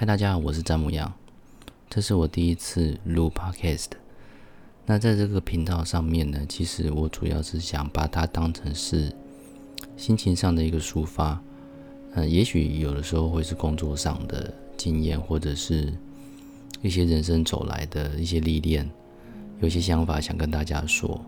[0.00, 1.12] 嗨，大家好，我是詹姆羊，
[1.90, 3.88] 这是我第一次录 podcast。
[4.86, 9.12] 那在这个频道上面呢，其实我主要是想把它当成是
[9.96, 11.42] 心情上的一个抒发。
[12.14, 15.92] 嗯，也许有的时候会是工作上的经验，或者是
[16.80, 18.88] 一些人生走来的一些历练，
[19.60, 21.20] 有些想法想跟大家说。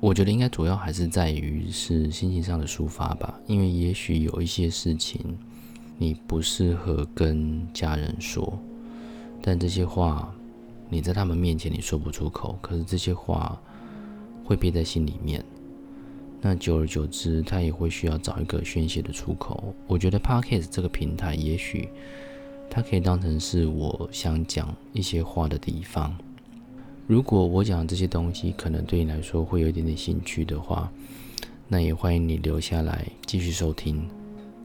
[0.00, 5.38] 我觉得应该主要还是在于是心情上的抒发吧，因为也许有一些事情。
[6.02, 8.58] 你不适合跟家人说，
[9.42, 10.34] 但这些话
[10.88, 13.60] 你在他们面前你说不出口，可是这些话
[14.42, 15.44] 会憋在心里面。
[16.40, 19.74] 那久而久之，他也会需要找一个宣泄的出口。
[19.86, 21.90] 我觉得 Podcast 这个平台，也许
[22.70, 26.16] 它可以当成是我想讲一些话的地方。
[27.06, 30.90] 如果我讲这些东西可能对你来说会有一点点兴趣的话，
[31.68, 34.08] 那也欢迎你留下来继续收听。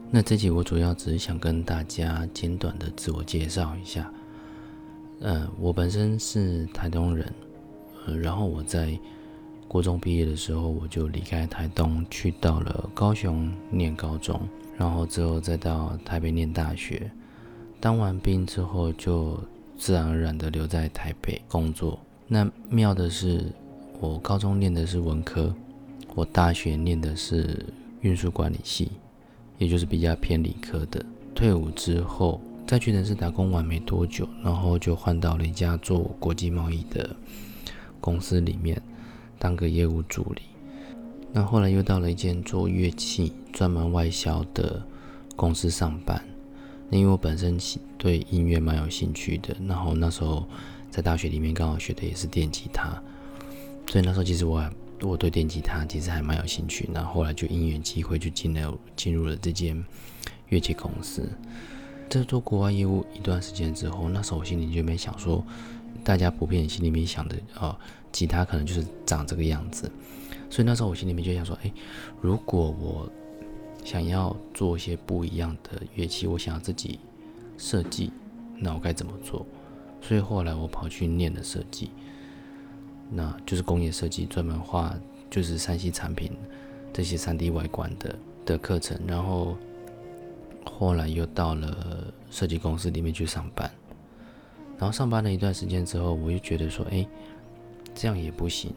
[0.08, 4.10] 那这集我主要只是想跟大家简短的自我介绍一下。
[5.20, 7.30] 呃，我本身是台东人，
[8.06, 8.98] 呃，然后我在
[9.66, 14.40] 国中毕业的时候，我就离开台东，去到了高雄念高中，
[14.78, 17.10] 然后之后再到台北念大学。
[17.80, 19.38] 当完兵之后，就
[19.76, 21.98] 自然而然的留在台北工作。
[22.28, 23.52] 那妙的是，
[24.00, 25.52] 我高中念的是文科，
[26.14, 27.66] 我大学念的是
[28.00, 28.92] 运输管理系。
[29.58, 31.04] 也就是比较偏理科的，
[31.34, 37.14] 退伍之后在屈臣氏打工完没多久，然后就换到了一家做国际贸易的
[38.00, 38.80] 公司里面
[39.38, 40.42] 当个业务助理。
[41.32, 44.82] 那后来又到了一间做乐器专门外销的
[45.34, 46.22] 公司上班。
[46.88, 47.58] 那因为我本身
[47.98, 50.46] 对音乐蛮有兴趣的，然后那时候
[50.90, 52.90] 在大学里面刚好学的也是电吉他，
[53.90, 54.62] 所以那时候其实我。
[55.02, 59.84] 我对电吉他其实还蛮有兴趣，那后来就因缘机会就进了进入了这间
[60.48, 61.28] 乐器公司。
[62.08, 65.44] 在做国外业务一段时间之后，那时候我心里就没想说，
[66.04, 67.76] 大家普遍心里面想的哦，
[68.12, 69.90] 吉他可能就是长这个样子。
[70.48, 71.72] 所以那时候我心里面就想说，哎，
[72.20, 73.10] 如果我
[73.84, 77.00] 想要做一些不一样的乐器，我想要自己
[77.58, 78.12] 设计，
[78.56, 79.44] 那我该怎么做？
[80.00, 81.90] 所以后来我跑去念了设计。
[83.10, 84.94] 那就是工业设计，专门画
[85.30, 86.32] 就是三 C 产品
[86.92, 89.56] 这些三 D 外观的的课程，然后
[90.64, 93.70] 后来又到了设计公司里面去上班，
[94.78, 97.06] 然后上班了一段时间之后，我就觉得说，哎，
[97.94, 98.72] 这样也不行，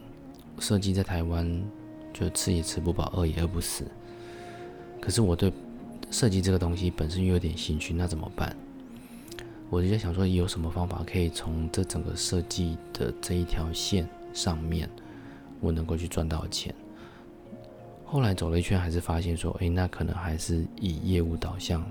[0.58, 1.62] 设计在台湾
[2.12, 3.84] 就吃也吃不饱，饿也饿不死，
[5.00, 5.52] 可是我对
[6.10, 8.54] 设计这个东西本身又有点兴趣，那怎么办？
[9.70, 14.08] 我就在想说，有什么方法可以从这整个设计的这一条线？
[14.32, 14.88] 上面
[15.60, 16.74] 我能够去赚到钱。
[18.04, 21.84] 后来走了一圈，还是发现说，诶，那可能还是以业务导向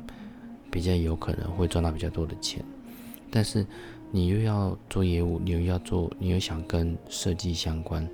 [0.70, 2.64] 比较有可能会赚到比较多的钱。
[3.32, 3.66] 但是
[4.12, 8.06] 你又要做业务，你又要做，你又想跟设计相关，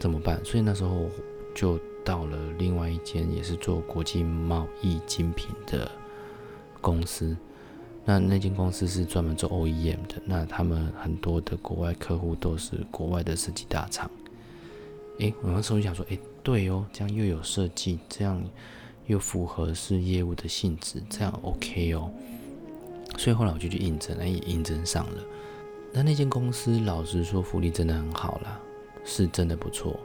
[0.00, 0.44] 怎么办？
[0.44, 1.08] 所以那时候
[1.54, 5.88] 就到了另外一间也是做国际贸易精品的
[6.80, 7.36] 公司。
[8.04, 14.10] 那那间公司是专门做 OEM 的，那他们很多的国外客户都是国外的设计大厂。
[15.20, 18.42] 诶，我那时候就想说，诶，对哦，这样又有设计，这样
[19.06, 22.10] 又符合是业务的性质，这样 OK 哦。
[23.16, 25.22] 所以后来我就去应征，也应征上了。
[25.92, 28.60] 那那间公司老实说，福利真的很好啦，
[29.04, 29.98] 是真的不错。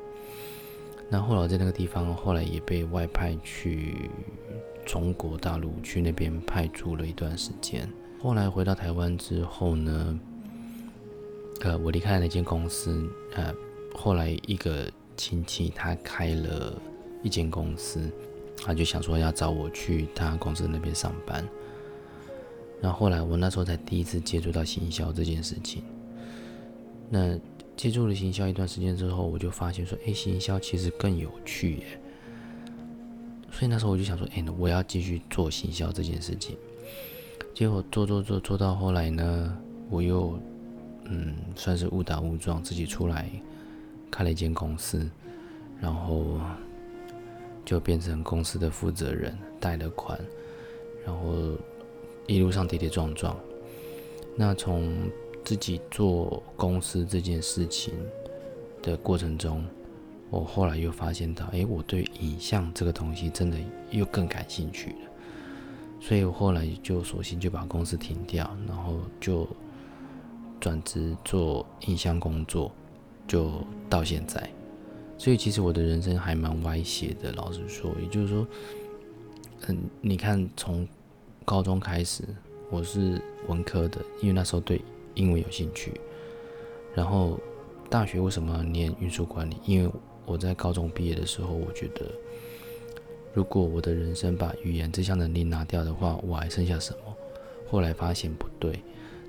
[1.10, 4.10] 那后来在那个地方，后来也被外派去。
[4.90, 7.88] 中国大陆去那边派驻了一段时间，
[8.20, 10.20] 后来回到台湾之后呢，
[11.62, 13.54] 呃，我离开了那间公司，呃，
[13.94, 16.74] 后来一个亲戚他开了
[17.22, 18.10] 一间公司，
[18.64, 21.48] 他就想说要找我去他公司那边上班，
[22.82, 25.84] 然后来我那时候才第一次接触到行销这件事情，
[27.12, 27.40] 那
[27.78, 32.02] 接触了行销一段时间之后，我就发现说，哎，行销其实更有趣耶。
[33.60, 36.56] 所以那时候我就想说，哎，我要继续做行销这件事情。
[37.54, 39.58] 结果做做做做到后来呢，
[39.90, 40.40] 我又
[41.04, 43.30] 嗯，算是误打误撞自己出来
[44.10, 45.06] 开了一间公司，
[45.82, 46.40] 然后
[47.66, 50.18] 就变成公司的负责人，贷了款，
[51.06, 51.36] 然后
[52.28, 53.38] 一路上跌跌撞撞。
[54.38, 54.96] 那从
[55.44, 57.94] 自己做公司这件事情
[58.82, 59.66] 的过程中，
[60.30, 63.58] 我后来又发现到，哎，我对影像这个东西真的
[63.90, 65.10] 又更感兴趣了，
[66.00, 69.48] 所以我后来就索性就把公司停掉，然后就
[70.60, 72.72] 转职做影像工作，
[73.28, 73.52] 就
[73.90, 74.50] 到现在。
[75.18, 78.48] 所以其实我的人生还蛮歪斜的，老实说，也就是说，
[79.68, 80.88] 嗯，你看从
[81.44, 82.24] 高中开始，
[82.70, 84.82] 我是文科的，因为那时候对
[85.16, 86.00] 英文有兴趣。
[86.96, 87.38] 然后
[87.90, 89.58] 大学为什么念运输管理？
[89.66, 89.92] 因为
[90.30, 92.06] 我在高中毕业的时候，我觉得
[93.34, 97.16] 如果我的人生把语言这项能力拿掉的话，我还剩下什么？
[97.68, 98.80] 后来发现不对，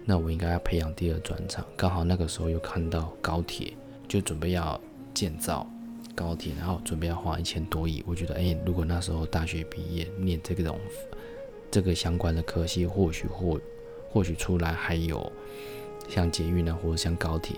[0.05, 1.65] 那我应该要培养第二专长。
[1.75, 3.73] 刚好那个时候又看到高铁，
[4.07, 4.79] 就准备要
[5.15, 5.67] 建造
[6.15, 8.05] 高铁，然后准备要花一千多亿。
[8.07, 10.79] 我觉得，哎，如果那时候大学毕业念这种
[11.71, 13.59] 这个相关的科系，或许或
[14.11, 15.33] 或许出来还有
[16.11, 17.57] 像捷运啊，或者像高铁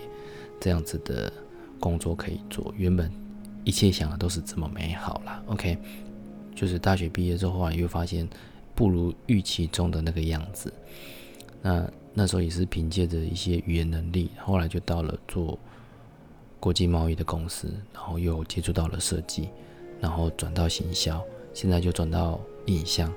[0.61, 1.31] 这样子的
[1.79, 2.73] 工作可以做。
[2.77, 3.11] 原本
[3.63, 5.43] 一切想的都是这么美好啦。
[5.47, 5.77] OK，
[6.55, 8.27] 就是大学毕业之后，后来又发现。
[8.75, 10.73] 不如预期中的那个样子。
[11.61, 15.59] 那那时候也是凭借着一些语言能力，后来就到了做
[16.59, 19.49] 国际贸易的公司，然后又接触到了设计，
[20.01, 21.23] 然后转到行销，
[21.53, 23.13] 现在就转到影像。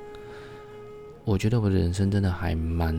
[1.25, 2.95] 我觉得我的人生真的还蛮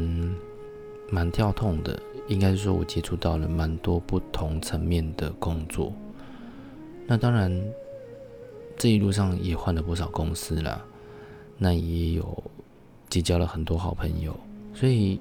[1.12, 5.94] 蛮跳痛的，应该是说我接触到了蛮多不同层面的工作。
[7.08, 7.52] 那当然
[8.78, 10.86] 这一路上也换了不少公司了。
[11.60, 12.44] 那也有
[13.10, 14.40] 结交了很多好朋友，
[14.76, 15.20] 所以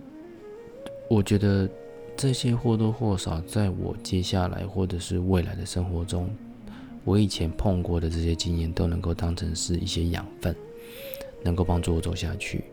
[1.09, 1.67] 我觉得
[2.15, 6.29] 这些或多或少在我接下来或者是未来的生活中，
[7.05, 10.55] 我以前碰过的这些经验都能够当成是一些养分，
[11.43, 12.65] 能够帮助我走下去。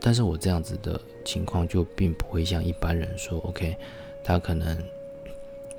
[0.00, 3.76] 但是我这样子的情况就并不会像一般人说，OK，
[4.24, 4.74] 他可能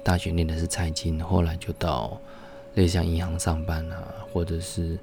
[0.03, 2.21] 大学念的是财经，后来就到
[2.77, 4.01] 类似像银行上班啊，
[4.31, 4.97] 或者是。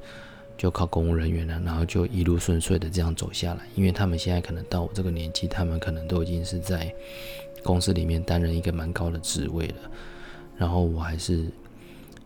[0.56, 3.64] 就靠公务人员啊，然后就一路顺遂的这样走下来。
[3.74, 6.94] 因为他们现在可能到我这个年纪，他们可能都已经是在
[7.64, 9.74] 公司里面担任一个蛮高的职位了。
[10.56, 11.46] 然后我还是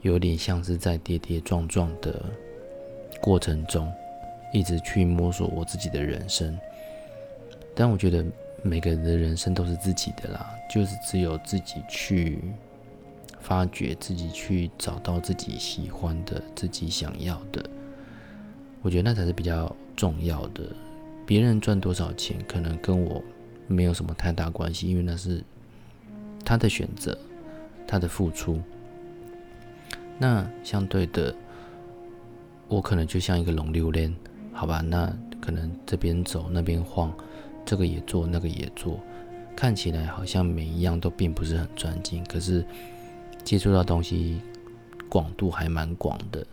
[0.03, 2.23] 有点像是在跌跌撞撞的
[3.19, 3.91] 过程中，
[4.53, 6.57] 一直去摸索我自己的人生。
[7.75, 8.23] 但我觉得
[8.63, 12.39] 每个人的人生都是自己的啦，就是只有自己去
[13.49, 17.65] 发掘，自己去找到自己喜欢的、自己想要的。
[18.83, 20.65] 我觉得那才是比较重要的。
[21.25, 23.25] 别人赚多少钱，可能跟我
[23.67, 25.43] 没有什么太大关系，因为那是
[26.45, 27.19] 他的选择，
[27.87, 28.61] 他的付出。
[30.19, 31.35] 那相对的，
[32.69, 34.15] 我可能就像一个龙溜链，
[34.53, 34.83] 好吧？
[34.83, 35.11] 那
[35.41, 37.11] 可能这边走，那边晃，
[37.65, 39.01] 这个也做，那个也做，
[39.57, 42.63] 看起来好像每一样都并不是很专精，可是
[43.49, 44.43] 接触到东西
[45.09, 46.47] 广度还蛮广的。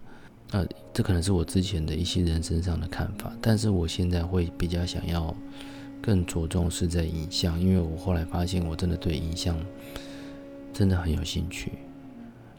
[0.51, 5.35] 呃，这可能是我之前的一些人生上的看法，但是我现在会比较想要
[6.01, 9.59] 更着重是在影像，因为我后来发现我真的对影像
[10.71, 11.73] 真的很有兴趣，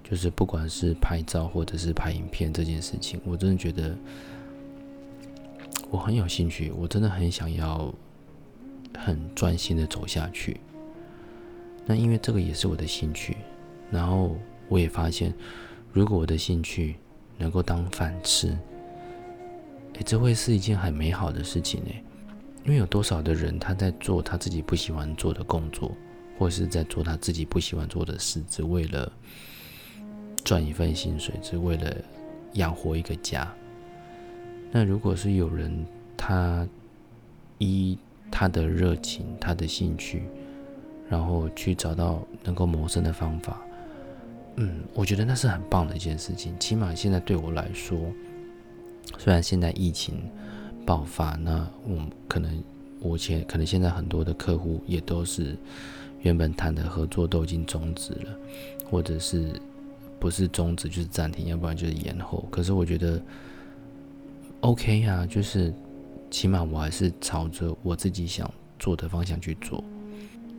[0.04, 3.96] 就是不管是拍照或者是拍影片这件事情，我真的觉得
[5.88, 7.90] 我很有兴趣，我真的很想要
[8.98, 10.60] 很专心的走下去。
[11.86, 13.34] 那因为这个也是我的兴趣，
[13.90, 14.36] 然后
[14.68, 15.32] 我也发现，
[15.92, 16.96] 如果我的兴趣
[17.38, 18.48] 能够当饭吃，
[19.94, 22.02] 哎，这会是一件很美好的事情哎。
[22.64, 25.92] 因为有多少的人他在做他自己不喜欢做的工作，
[26.36, 29.12] 或是在做他自己不喜欢做的事，只为了
[30.44, 31.96] 赚一份薪水，只为了
[32.54, 33.48] 养活一个家。
[34.72, 35.86] 那如果是有人
[36.16, 36.66] 他
[37.58, 37.96] 依
[38.32, 40.24] 他的热情、他的兴趣，
[41.08, 43.60] 然后去找到能够谋生的方法。
[44.56, 46.58] 嗯，我觉得那是很棒的一件事情。
[46.58, 47.98] 起码现在对我来说，
[49.18, 50.22] 虽然现在疫情
[50.86, 52.62] 爆发，那我可能
[53.00, 55.54] 我前可能现在很多的客户也都是
[56.22, 58.38] 原本谈的合作都已经终止了，
[58.90, 59.52] 或者是
[60.18, 62.48] 不是终止就是暂停，要不然就是延后。
[62.50, 63.20] 可是我觉得
[64.60, 65.70] OK 啊，就是
[66.30, 69.84] 起码我还是朝着我自己想做的方向去做，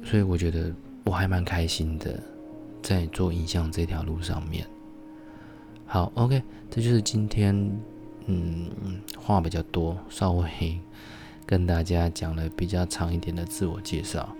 [0.05, 0.71] 所以我觉得
[1.03, 2.19] 我还蛮开心的。
[2.87, 4.65] 在做影像这条路上面，
[5.85, 7.53] 好，OK，这就是今天，
[8.27, 8.71] 嗯，
[9.19, 10.79] 话比较多，稍微
[11.45, 14.33] 跟大家讲了比较长一点的自我介绍。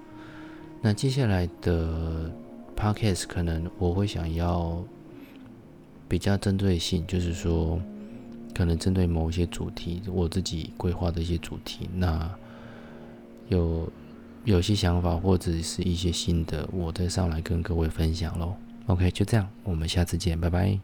[0.82, 2.32] 那接下来的
[2.74, 4.82] Podcast 可能我会想要
[6.08, 7.78] 比较针对性，就是说，
[8.56, 12.34] 可能针对某一些主题，我自己规划的一些主题，那
[13.50, 13.92] 有。
[14.48, 18.56] 有些想法或者是一些心得，我再上来跟各位分享喽。
[18.86, 20.80] OK，就这样，我们下次见，拜拜。